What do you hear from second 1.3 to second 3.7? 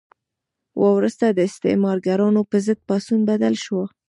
د استثمارګرانو په ضد پاڅون بدل